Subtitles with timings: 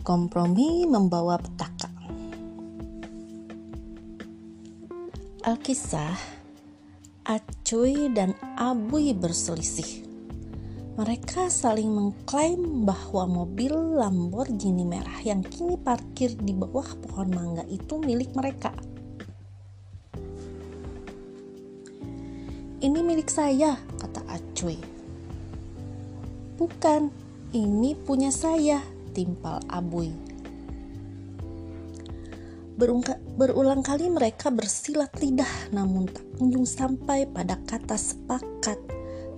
[0.00, 1.92] Kompromi membawa petaka.
[5.44, 6.16] Alkisah,
[7.28, 10.08] Acuy dan Abuy berselisih.
[10.96, 18.00] Mereka saling mengklaim bahwa mobil Lamborghini merah yang kini parkir di bawah pohon mangga itu
[18.00, 18.72] milik mereka.
[22.80, 24.80] Ini milik saya, kata Acuy.
[26.56, 27.12] Bukan,
[27.52, 28.80] ini punya saya,
[29.12, 30.10] timpal Abuy.
[32.80, 38.80] Berungka, berulang kali mereka bersilat lidah namun tak kunjung sampai pada kata sepakat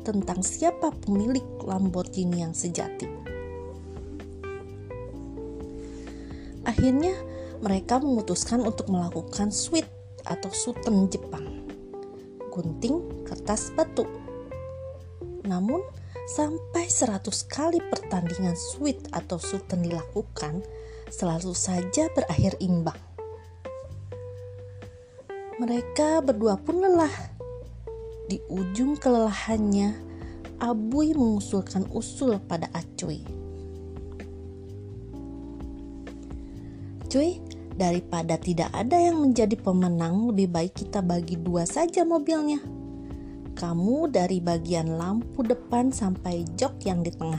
[0.06, 3.10] tentang siapa pemilik Lamborghini yang sejati.
[6.62, 7.14] Akhirnya
[7.62, 9.86] mereka memutuskan untuk melakukan sweet
[10.22, 11.66] atau suten Jepang.
[12.54, 14.06] Gunting kertas batu.
[15.42, 15.82] Namun
[16.28, 20.62] sampai 100 kali pertandingan sweet atau sultan dilakukan,
[21.10, 22.98] selalu saja berakhir imbang.
[25.58, 27.12] Mereka berdua pun lelah.
[28.26, 30.10] Di ujung kelelahannya,
[30.62, 33.26] Abuy mengusulkan usul pada Acuy.
[37.10, 37.42] Cuy,
[37.76, 42.81] daripada tidak ada yang menjadi pemenang, lebih baik kita bagi dua saja mobilnya
[43.62, 47.38] kamu dari bagian lampu depan sampai jok yang di tengah.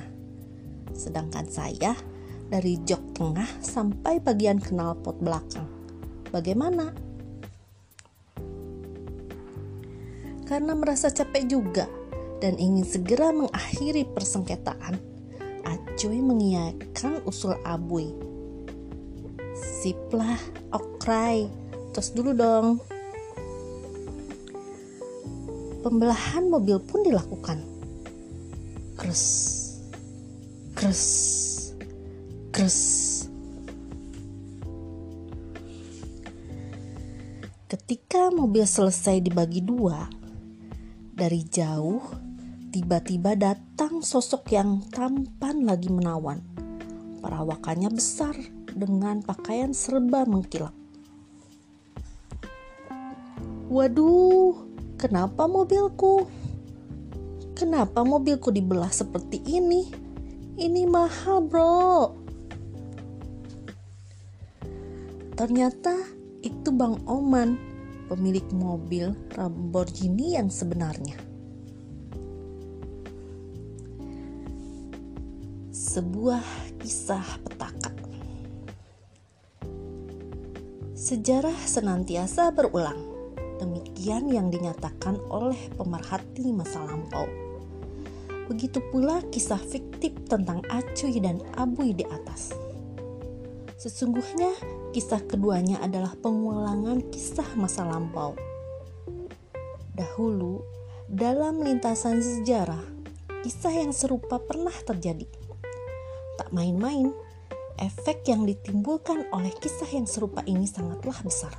[0.96, 2.00] Sedangkan saya
[2.48, 5.68] dari jok tengah sampai bagian knalpot belakang.
[6.32, 6.96] Bagaimana?
[10.48, 11.92] Karena merasa capek juga
[12.40, 14.96] dan ingin segera mengakhiri persengketaan,
[15.68, 18.16] Acuy mengiyakan usul Abuy.
[19.60, 20.40] Siplah,
[20.72, 21.52] okrai,
[21.92, 22.93] terus dulu dong
[25.84, 27.60] pembelahan mobil pun dilakukan.
[28.96, 29.24] Kres,
[30.80, 31.04] kres,
[32.56, 32.80] kres.
[37.68, 40.08] Ketika mobil selesai dibagi dua,
[41.12, 42.02] dari jauh
[42.72, 46.40] tiba-tiba datang sosok yang tampan lagi menawan.
[47.20, 48.34] Perawakannya besar
[48.72, 50.74] dengan pakaian serba mengkilap.
[53.74, 54.73] Waduh,
[55.04, 56.32] Kenapa mobilku?
[57.60, 59.84] Kenapa mobilku dibelah seperti ini?
[60.56, 62.16] Ini mahal, bro.
[65.36, 65.92] Ternyata
[66.40, 67.60] itu Bang Oman,
[68.08, 71.20] pemilik mobil Lamborghini yang sebenarnya.
[75.76, 76.48] Sebuah
[76.80, 77.92] kisah petaka.
[80.96, 83.13] Sejarah senantiasa berulang
[83.62, 87.26] Demikian yang dinyatakan oleh pemerhati masa lampau.
[88.50, 92.52] Begitu pula kisah fiktif tentang Acuy dan Abuy di atas.
[93.80, 94.52] Sesungguhnya
[94.92, 98.36] kisah keduanya adalah pengulangan kisah masa lampau.
[99.94, 100.64] Dahulu,
[101.12, 102.82] dalam lintasan sejarah,
[103.44, 105.28] kisah yang serupa pernah terjadi.
[106.40, 107.14] Tak main-main,
[107.78, 111.54] efek yang ditimbulkan oleh kisah yang serupa ini sangatlah besar.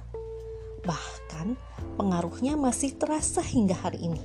[0.83, 4.23] Bahkan pengaruhnya masih terasa hingga hari ini.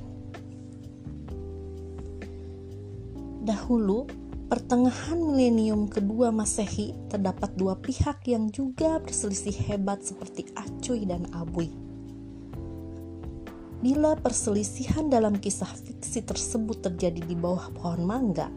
[3.46, 4.06] Dahulu,
[4.50, 11.70] pertengahan milenium kedua Masehi terdapat dua pihak yang juga berselisih hebat seperti Acuy dan Abuy.
[13.80, 18.52] Bila perselisihan dalam kisah fiksi tersebut terjadi di bawah pohon mangga,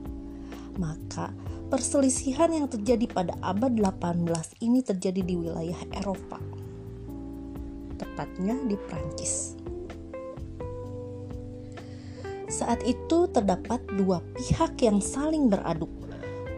[0.82, 1.30] maka
[1.70, 6.61] perselisihan yang terjadi pada abad 18 ini terjadi di wilayah Eropa
[8.02, 9.54] tepatnya di Prancis.
[12.50, 15.88] Saat itu terdapat dua pihak yang saling beradu.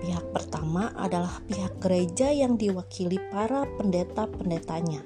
[0.03, 5.01] Pihak pertama adalah pihak gereja yang diwakili para pendeta-pendetanya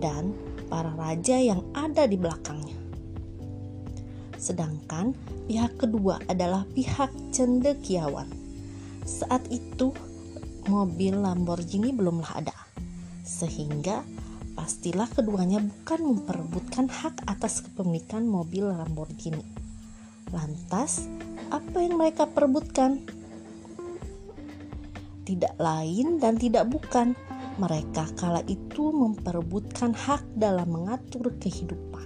[0.00, 0.32] dan
[0.72, 2.78] para raja yang ada di belakangnya.
[4.38, 5.12] Sedangkan
[5.50, 8.30] pihak kedua adalah pihak cendekiawan.
[9.04, 9.92] Saat itu
[10.68, 12.56] mobil Lamborghini belumlah ada,
[13.24, 14.04] sehingga
[14.68, 19.40] pastilah keduanya bukan memperebutkan hak atas kepemilikan mobil Lamborghini.
[20.28, 21.08] Lantas,
[21.48, 23.00] apa yang mereka perebutkan?
[25.24, 27.16] Tidak lain dan tidak bukan,
[27.56, 32.04] mereka kala itu memperebutkan hak dalam mengatur kehidupan.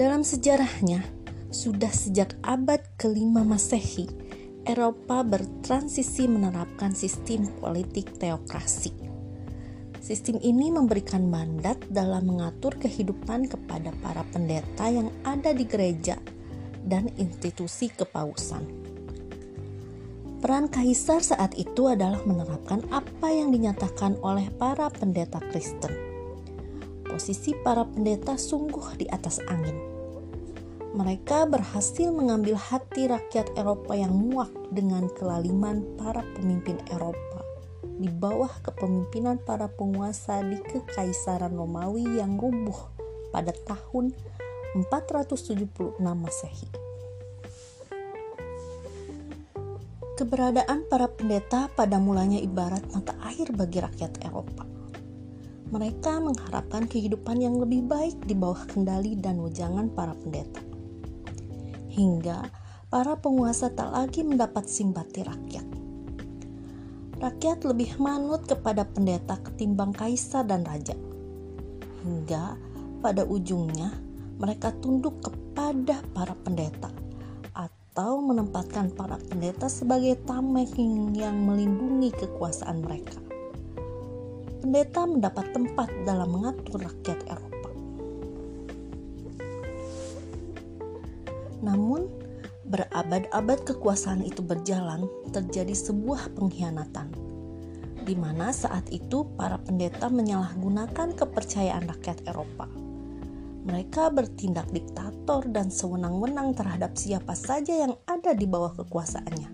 [0.00, 1.04] Dalam sejarahnya,
[1.52, 4.08] sudah sejak abad kelima Masehi,
[4.64, 8.96] Eropa bertransisi menerapkan sistem politik teokrasi.
[10.00, 16.16] Sistem ini memberikan mandat dalam mengatur kehidupan kepada para pendeta yang ada di gereja
[16.80, 18.64] dan institusi kepausan.
[20.40, 25.92] Peran kaisar saat itu adalah menerapkan apa yang dinyatakan oleh para pendeta Kristen.
[27.04, 29.93] Posisi para pendeta sungguh di atas angin.
[30.94, 37.42] Mereka berhasil mengambil hati rakyat Eropa yang muak dengan kelaliman para pemimpin Eropa
[37.98, 42.94] di bawah kepemimpinan para penguasa di Kekaisaran Romawi yang rubuh
[43.34, 44.14] pada tahun
[44.78, 46.70] 476 Masehi.
[50.14, 54.62] Keberadaan para pendeta pada mulanya ibarat mata air bagi rakyat Eropa.
[55.74, 60.63] Mereka mengharapkan kehidupan yang lebih baik di bawah kendali dan wejangan para pendeta.
[61.94, 62.50] Hingga
[62.90, 65.66] para penguasa tak lagi mendapat simpati rakyat.
[67.22, 70.98] Rakyat lebih manut kepada pendeta ketimbang kaisar dan raja.
[72.02, 72.58] Hingga
[72.98, 73.94] pada ujungnya
[74.42, 76.90] mereka tunduk kepada para pendeta
[77.54, 83.14] atau menempatkan para pendeta sebagai tameng yang melindungi kekuasaan mereka.
[84.66, 87.53] Pendeta mendapat tempat dalam mengatur rakyat Eropa.
[91.64, 92.06] Namun,
[92.68, 97.08] berabad-abad kekuasaan itu berjalan, terjadi sebuah pengkhianatan,
[98.04, 102.84] di mana saat itu para pendeta menyalahgunakan kepercayaan rakyat Eropa
[103.64, 109.48] mereka bertindak diktator dan sewenang-wenang terhadap siapa saja yang ada di bawah kekuasaannya.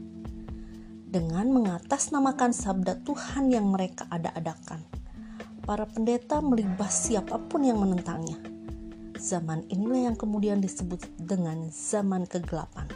[1.11, 4.83] Dengan mengatasnamakan sabda Tuhan yang mereka ada-adakan,
[5.63, 8.50] para pendeta melibas siapa pun yang menentangnya.
[9.21, 12.89] Zaman inilah yang kemudian disebut dengan zaman kegelapan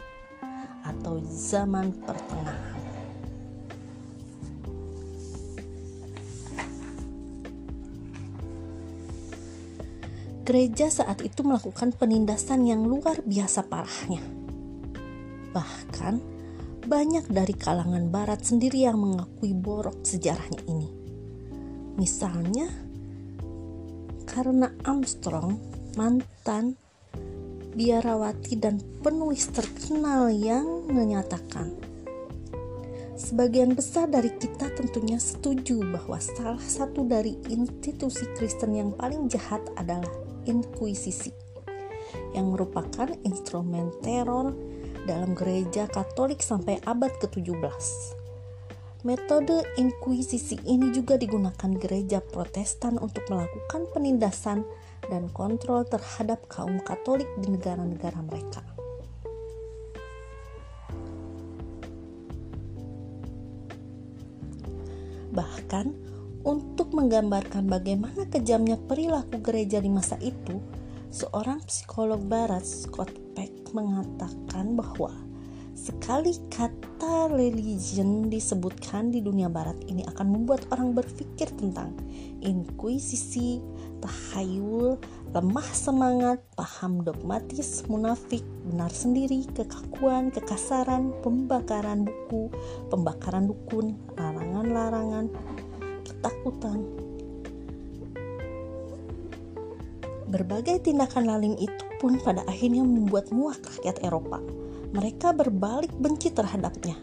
[0.81, 2.75] atau zaman pertengahan.
[10.45, 14.21] gereja saat itu melakukan penindasan yang luar biasa parahnya.
[15.51, 16.15] Bahkan,
[16.85, 20.89] banyak dari kalangan barat sendiri yang mengakui borok sejarahnya ini.
[21.97, 22.69] Misalnya,
[24.29, 26.75] karena Armstrong, mantan
[27.75, 31.75] biarawati dan penulis terkenal yang menyatakan
[33.15, 39.63] Sebagian besar dari kita tentunya setuju bahwa salah satu dari institusi Kristen yang paling jahat
[39.79, 40.11] adalah
[40.43, 41.31] Inkuisisi
[42.35, 44.51] yang merupakan instrumen teror
[45.07, 47.55] dalam gereja Katolik sampai abad ke-17.
[49.05, 54.65] Metode inkuisisi ini juga digunakan gereja Protestan untuk melakukan penindasan
[55.09, 58.61] dan kontrol terhadap kaum Katolik di negara-negara mereka.
[65.35, 65.85] Bahkan
[66.47, 70.61] untuk menggambarkan bagaimana kejamnya perilaku gereja di masa itu,
[71.11, 75.11] seorang psikolog barat Scott Peck mengatakan bahwa
[75.75, 81.91] sekali kata religion disebutkan di dunia barat ini akan membuat orang berpikir tentang
[82.39, 83.59] inkuisisi,
[83.99, 84.95] tahayul,
[85.35, 88.41] lemah semangat, paham dogmatis, munafik,
[88.71, 92.47] benar sendiri, kekakuan, kekasaran, pembakaran buku,
[92.87, 95.27] pembakaran dukun, larangan-larangan,
[96.07, 96.87] ketakutan.
[100.31, 104.39] Berbagai tindakan lalim itu pun pada akhirnya membuat muak rakyat Eropa.
[104.95, 106.95] Mereka berbalik benci terhadapnya.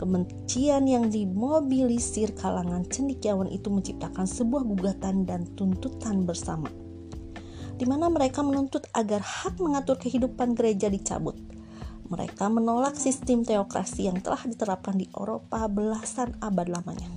[0.00, 6.72] Kebencian yang dimobilisir kalangan cendikiawan itu menciptakan sebuah gugatan dan tuntutan bersama,
[7.76, 11.36] di mana mereka menuntut agar hak mengatur kehidupan gereja dicabut.
[12.08, 17.12] Mereka menolak sistem teokrasi yang telah diterapkan di Eropa belasan abad lamanya.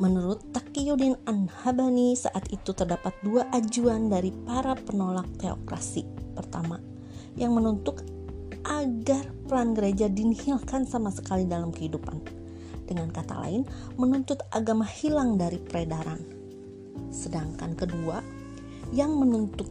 [0.00, 6.13] Menurut Taqiyuddin An-Habani saat itu terdapat dua ajuan dari para penolak teokrasi.
[6.34, 6.82] Pertama,
[7.38, 8.02] yang menuntut
[8.64, 12.20] agar peran gereja dinihilkan sama sekali dalam kehidupan.
[12.84, 13.64] Dengan kata lain,
[13.96, 16.20] menuntut agama hilang dari peredaran.
[17.08, 18.20] Sedangkan kedua,
[18.92, 19.70] yang menuntut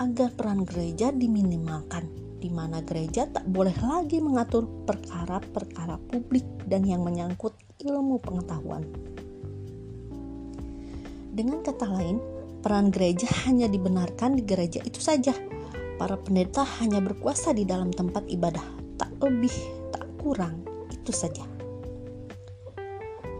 [0.00, 2.08] agar peran gereja diminimalkan
[2.40, 7.52] di mana gereja tak boleh lagi mengatur perkara-perkara publik dan yang menyangkut
[7.84, 8.80] ilmu pengetahuan.
[11.36, 12.16] Dengan kata lain,
[12.60, 15.34] peran gereja hanya dibenarkan di gereja itu saja.
[16.00, 18.64] Para pendeta hanya berkuasa di dalam tempat ibadah,
[18.96, 19.52] tak lebih,
[19.92, 21.44] tak kurang, itu saja.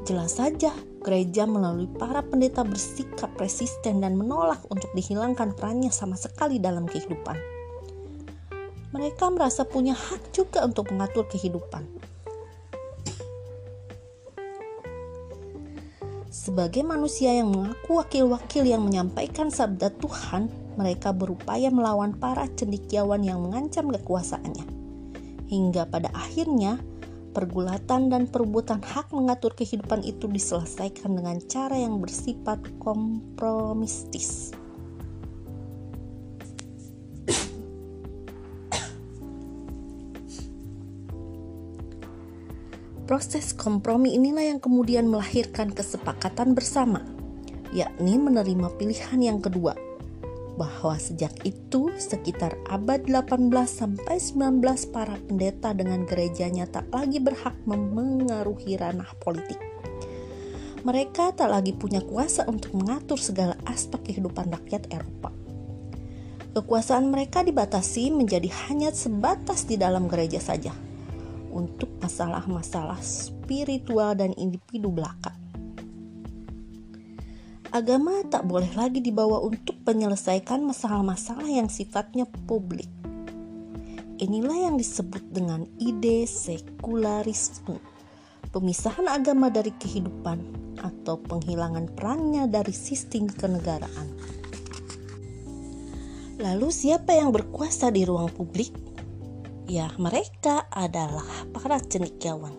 [0.04, 6.60] Jelas saja, gereja melalui para pendeta bersikap resisten dan menolak untuk dihilangkan perannya sama sekali
[6.60, 7.60] dalam kehidupan
[8.90, 11.86] mereka merasa punya hak juga untuk mengatur kehidupan.
[16.50, 23.38] Sebagai manusia yang mengaku wakil-wakil yang menyampaikan sabda Tuhan, mereka berupaya melawan para cendikiawan yang
[23.38, 24.66] mengancam kekuasaannya.
[25.46, 26.74] Hingga pada akhirnya,
[27.38, 34.50] pergulatan dan perebutan hak mengatur kehidupan itu diselesaikan dengan cara yang bersifat kompromistis.
[43.10, 47.02] Proses kompromi inilah yang kemudian melahirkan kesepakatan bersama,
[47.74, 49.74] yakni menerima pilihan yang kedua,
[50.54, 54.62] bahwa sejak itu sekitar abad 18 sampai 19
[54.94, 59.58] para pendeta dengan gerejanya tak lagi berhak memengaruhi ranah politik.
[60.86, 65.34] Mereka tak lagi punya kuasa untuk mengatur segala aspek kehidupan rakyat Eropa.
[66.54, 70.70] Kekuasaan mereka dibatasi menjadi hanya sebatas di dalam gereja saja
[71.50, 75.34] untuk masalah-masalah spiritual dan individu belaka.
[77.70, 82.90] Agama tak boleh lagi dibawa untuk menyelesaikan masalah-masalah yang sifatnya publik.
[84.18, 87.78] Inilah yang disebut dengan ide sekularisme,
[88.50, 90.42] pemisahan agama dari kehidupan
[90.82, 94.18] atau penghilangan perannya dari sistem kenegaraan.
[96.42, 98.89] Lalu siapa yang berkuasa di ruang publik?
[99.70, 102.50] Ya mereka adalah para cendekiawan.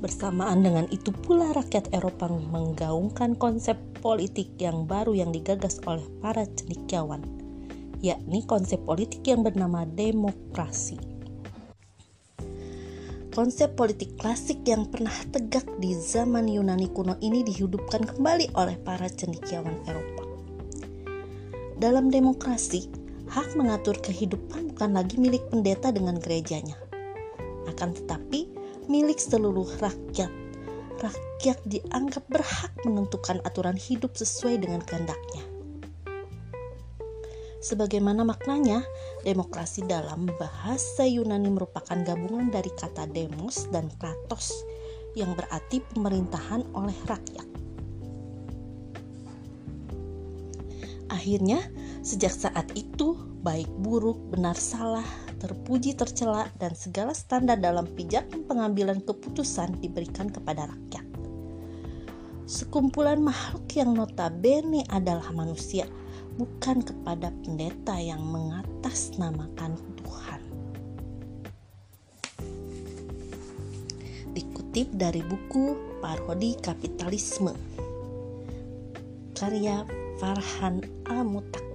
[0.00, 6.48] Bersamaan dengan itu pula rakyat Eropa menggaungkan konsep politik yang baru yang digagas oleh para
[6.48, 7.20] cendekiawan,
[8.00, 10.96] yakni konsep politik yang bernama demokrasi.
[13.36, 19.04] Konsep politik klasik yang pernah tegak di zaman Yunani kuno ini dihidupkan kembali oleh para
[19.04, 20.24] cendekiawan Eropa.
[21.76, 22.99] Dalam demokrasi,
[23.30, 26.74] hak mengatur kehidupan bukan lagi milik pendeta dengan gerejanya,
[27.70, 28.50] akan tetapi
[28.90, 30.30] milik seluruh rakyat.
[31.00, 35.46] Rakyat dianggap berhak menentukan aturan hidup sesuai dengan kehendaknya.
[37.60, 38.82] Sebagaimana maknanya,
[39.22, 44.64] demokrasi dalam bahasa Yunani merupakan gabungan dari kata demos dan kratos
[45.12, 47.48] yang berarti pemerintahan oleh rakyat.
[51.12, 51.60] Akhirnya,
[52.00, 55.06] sejak saat itu, baik buruk, benar salah,
[55.40, 61.04] terpuji tercela, dan segala standar dalam pijakan pengambilan keputusan diberikan kepada rakyat.
[62.50, 65.86] Sekumpulan makhluk yang notabene adalah manusia,
[66.34, 70.40] bukan kepada pendeta yang mengatasnamakan Tuhan.
[74.34, 77.54] Dikutip dari buku Parodi Kapitalisme
[79.40, 79.88] karya
[80.20, 81.69] Farhan Al-Mutak